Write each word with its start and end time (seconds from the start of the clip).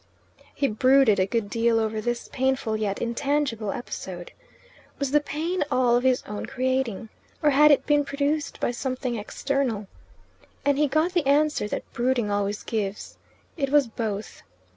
He 0.55 0.67
brooded 0.67 1.19
a 1.19 1.27
good 1.27 1.47
deal 1.47 1.79
over 1.79 2.01
this 2.01 2.27
painful 2.29 2.75
yet 2.75 2.99
intangible 2.99 3.71
episode. 3.71 4.31
Was 4.97 5.11
the 5.11 5.19
pain 5.19 5.63
all 5.69 5.95
of 5.95 6.01
his 6.03 6.23
own 6.23 6.47
creating? 6.47 7.09
or 7.43 7.51
had 7.51 7.69
it 7.69 7.85
been 7.85 8.03
produced 8.03 8.59
by 8.59 8.71
something 8.71 9.15
external? 9.15 9.85
And 10.65 10.79
he 10.79 10.87
got 10.87 11.13
the 11.13 11.27
answer 11.27 11.67
that 11.67 11.93
brooding 11.93 12.31
always 12.31 12.63
gives 12.63 13.19
it 13.57 13.69
was 13.69 13.85
both. 13.85 14.41